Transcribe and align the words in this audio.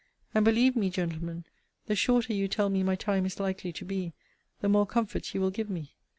and 0.33 0.43
believe 0.43 0.75
me, 0.75 0.89
gentlemen, 0.89 1.45
the 1.85 1.95
shorter 1.95 2.33
you 2.33 2.47
tell 2.47 2.69
me 2.69 2.81
my 2.81 2.95
time 2.95 3.23
is 3.23 3.39
likely 3.39 3.71
to 3.71 3.85
be, 3.85 4.13
the 4.59 4.67
more 4.67 4.87
comfort 4.87 5.31
you 5.35 5.39
will 5.39 5.51
give 5.51 5.69
me. 5.69 5.93